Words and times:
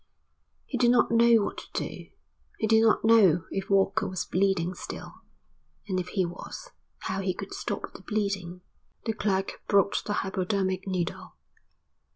He 0.65 0.79
did 0.79 0.89
not 0.89 1.11
know 1.11 1.43
what 1.43 1.59
to 1.59 1.67
do. 1.73 2.07
He 2.57 2.65
did 2.65 2.81
not 2.81 3.05
know 3.05 3.45
if 3.51 3.69
Walker 3.69 4.07
was 4.07 4.25
bleeding 4.25 4.73
still, 4.73 5.21
and 5.87 5.99
if 5.99 6.07
he 6.17 6.25
was, 6.25 6.71
how 7.01 7.21
he 7.21 7.35
could 7.35 7.53
stop 7.53 7.93
the 7.93 8.01
bleeding. 8.01 8.61
The 9.05 9.13
clerk 9.13 9.61
brought 9.67 10.01
the 10.03 10.13
hypodermic 10.13 10.87
needle. 10.87 11.35